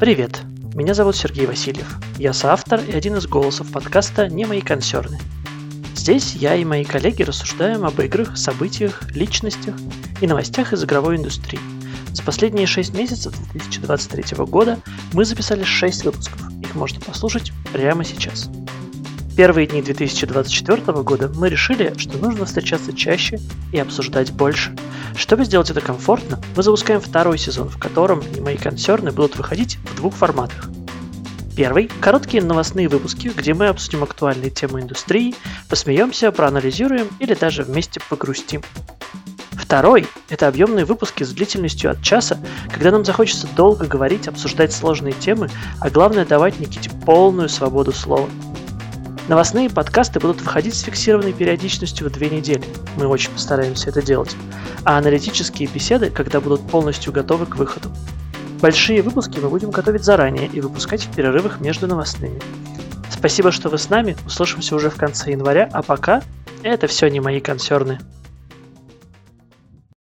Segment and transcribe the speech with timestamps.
[0.00, 0.40] Привет,
[0.74, 1.98] меня зовут Сергей Васильев.
[2.16, 5.18] Я соавтор и один из голосов подкаста «Не мои консерны».
[5.94, 9.74] Здесь я и мои коллеги рассуждаем об играх, событиях, личностях
[10.22, 11.60] и новостях из игровой индустрии.
[12.14, 14.78] За последние 6 месяцев 2023 года
[15.12, 16.40] мы записали 6 выпусков.
[16.62, 18.48] Их можно послушать прямо сейчас.
[19.36, 23.38] Первые дни 2024 года мы решили, что нужно встречаться чаще
[23.70, 24.74] и обсуждать больше.
[25.16, 29.96] Чтобы сделать это комфортно, мы запускаем второй сезон, в котором мои консерны будут выходить в
[29.96, 30.68] двух форматах.
[31.56, 35.34] Первый– короткие новостные выпуски, где мы обсудим актуальные темы индустрии,
[35.68, 38.62] посмеемся, проанализируем или даже вместе погрустим.
[39.52, 42.38] Второй– это объемные выпуски с длительностью от часа,
[42.72, 48.28] когда нам захочется долго говорить, обсуждать сложные темы, а главное давать Никите полную свободу слова–
[49.30, 52.64] Новостные подкасты будут выходить с фиксированной периодичностью в две недели.
[52.96, 54.34] Мы очень постараемся это делать.
[54.84, 57.92] А аналитические беседы, когда будут полностью готовы к выходу.
[58.60, 62.40] Большие выпуски мы будем готовить заранее и выпускать в перерывах между новостными.
[63.08, 64.16] Спасибо, что вы с нами.
[64.26, 66.22] Услышимся уже в конце января, а пока
[66.64, 68.00] это все не мои консерны.